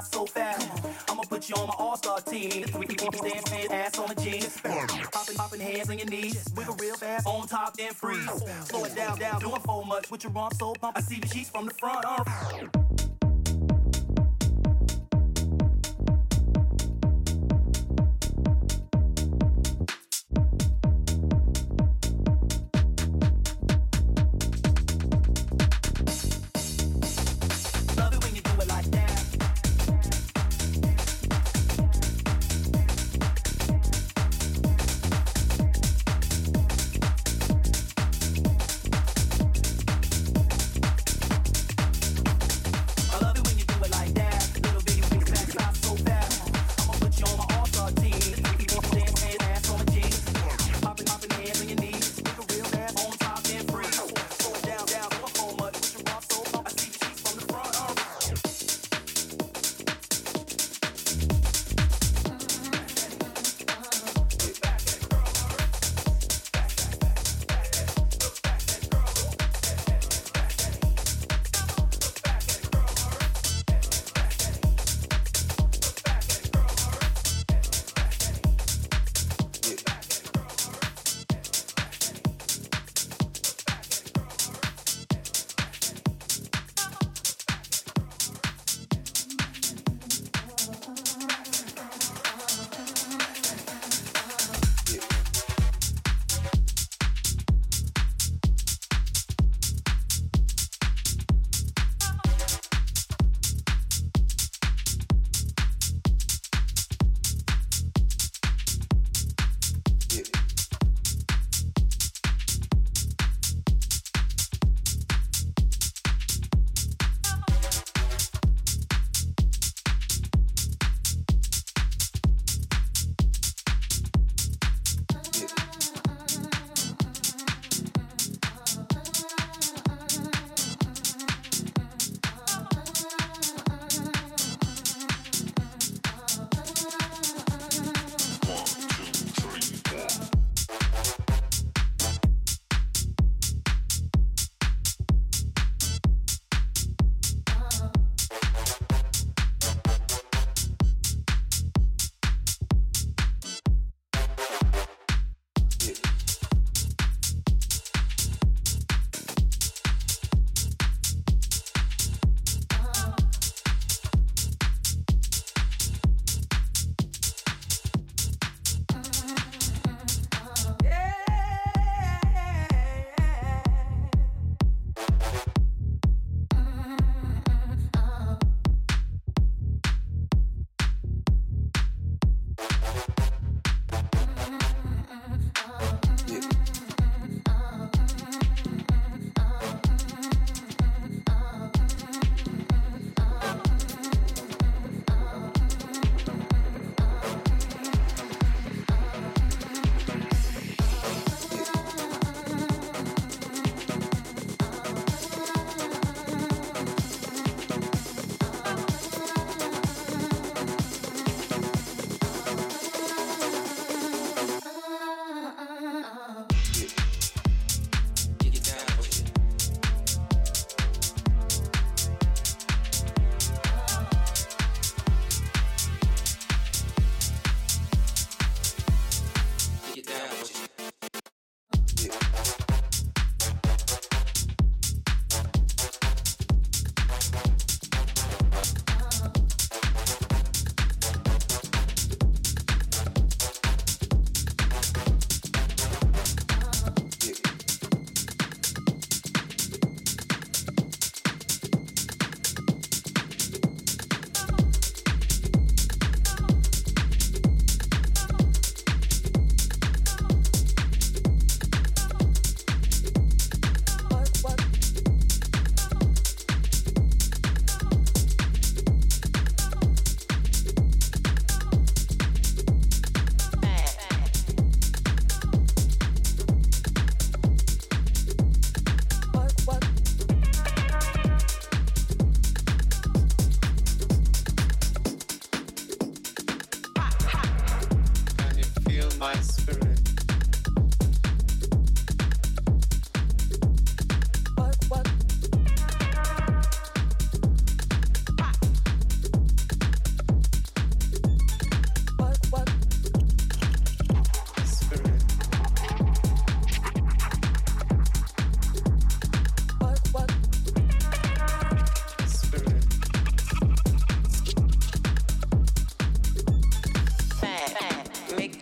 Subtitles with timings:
[0.00, 1.10] Hot so fast.
[1.10, 2.64] I'ma put you on my all-star team.
[2.78, 4.60] We keep on dancing, ass on the jeans.
[4.60, 6.44] Popping, popping hands on your knees.
[6.56, 8.28] Wiggle real fast, on top, then freeze.
[8.64, 10.96] Slow it down, down, doing so much with your arms so pump.
[10.96, 12.04] I see the sheets from the front.
[12.06, 12.89] Uh.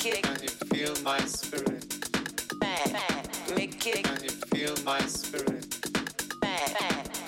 [0.05, 0.23] Make it.
[0.23, 1.85] Can you feel my spirit?
[3.57, 4.05] Make it.
[4.05, 5.67] Can you feel my spirit?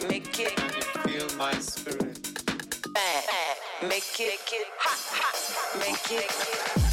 [0.09, 0.55] Make it.
[0.57, 2.21] Can you feel my spirit?
[2.95, 3.41] Make
[3.83, 3.89] it.
[3.89, 4.67] Make it.
[4.79, 5.79] Ha, ha.
[5.81, 6.90] Make it.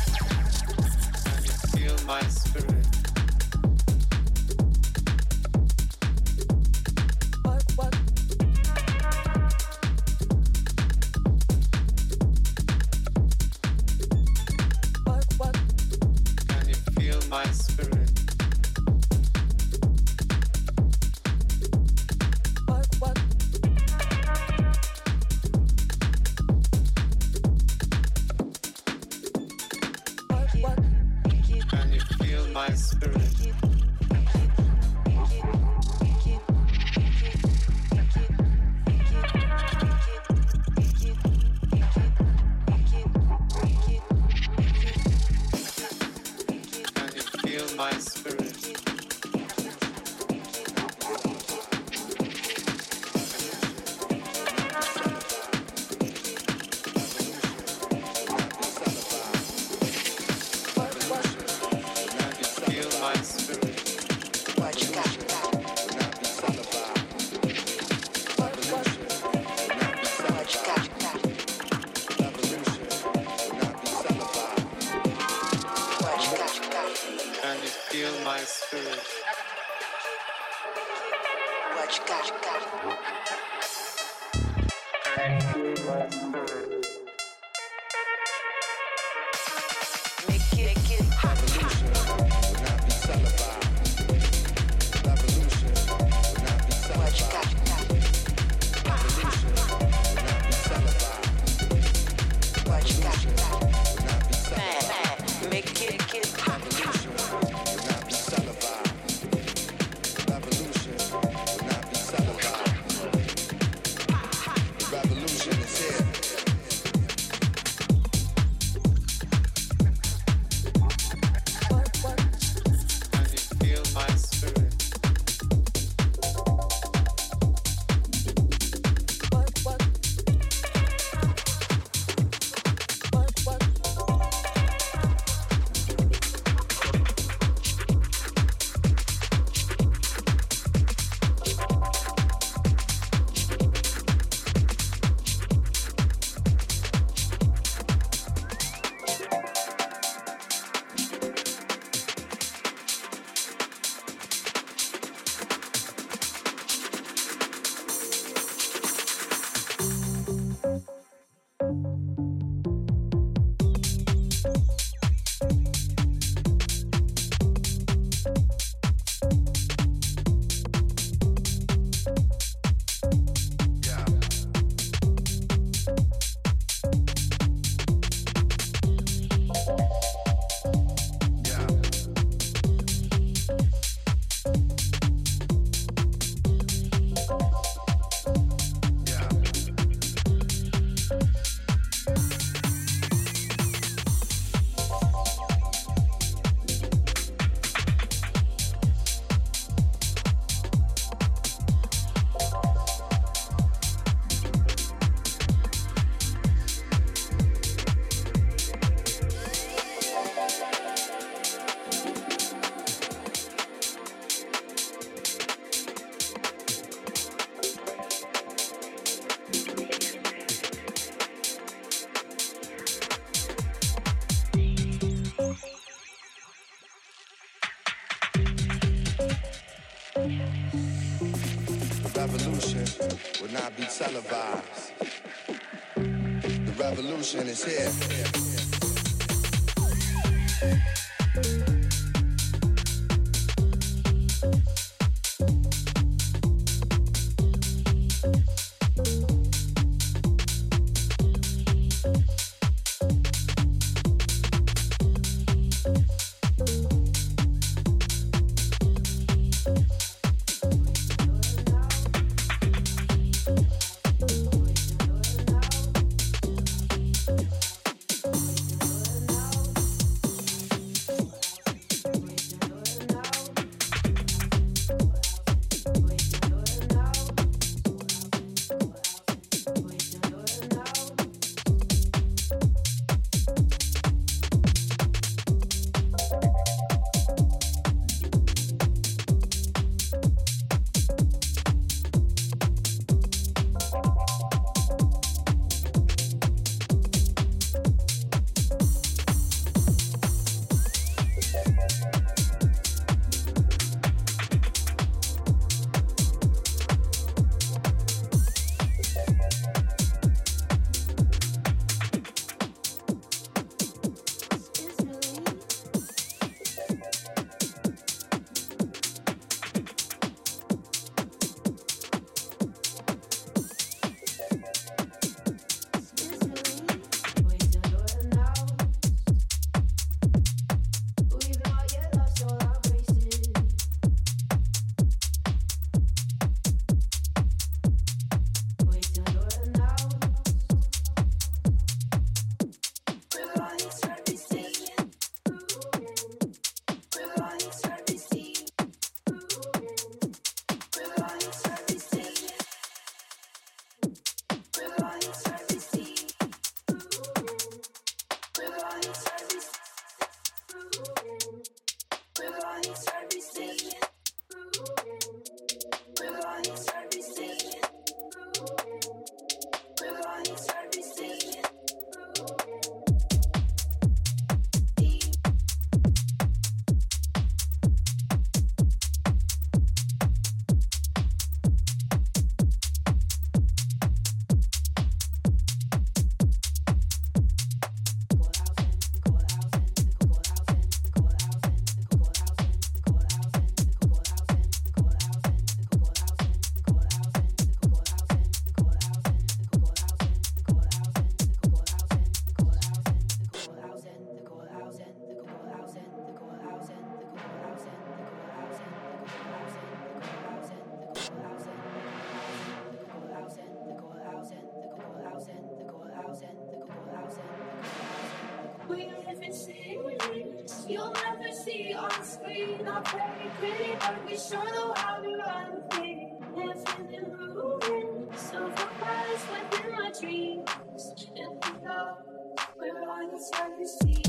[433.37, 434.26] We're on the surface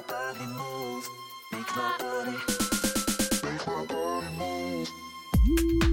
[0.00, 1.08] Make my body move.
[1.52, 2.36] Make my body.
[3.44, 5.89] Make my body move.